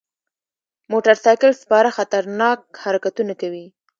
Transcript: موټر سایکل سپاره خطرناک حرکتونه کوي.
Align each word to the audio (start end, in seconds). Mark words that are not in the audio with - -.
موټر 0.91 1.15
سایکل 1.23 1.51
سپاره 1.61 1.89
خطرناک 1.97 2.59
حرکتونه 2.83 3.33
کوي. 3.41 3.65